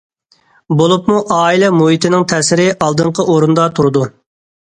بولۇپمۇ 0.79 1.17
ئائىلە 1.35 1.67
مۇھىتىنىڭ 1.81 2.25
تەسىرى 2.33 2.65
ئالدىنقى 2.85 3.27
ئورۇندا 3.35 3.67
تۇرىدۇ. 3.81 4.09